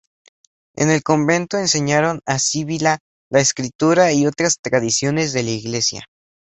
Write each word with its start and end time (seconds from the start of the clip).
En 0.75 0.89
el 0.89 1.03
convento 1.03 1.59
enseñaron 1.59 2.21
a 2.25 2.39
Sibila 2.39 2.97
la 3.31 3.39
escritura 3.39 4.11
y 4.13 4.25
otras 4.25 4.57
tradiciones 4.59 5.31
de 5.31 5.43
la 5.43 5.51
Iglesia. 5.51 6.07